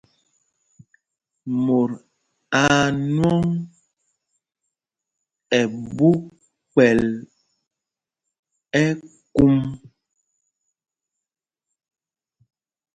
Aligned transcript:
Mot 1.65 1.91
aa 2.63 2.81
nwɔŋ 3.15 3.43
ɛ 5.57 5.61
ɓu 5.95 6.09
kpɛl 6.71 7.01
ɛkúm. 8.81 9.57